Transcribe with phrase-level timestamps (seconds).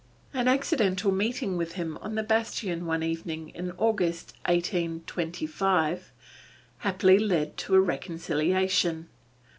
[0.33, 6.11] An accidental meeting with him on the bastion one evening in August of 1825,
[6.79, 9.09] happily led to a reconciliation.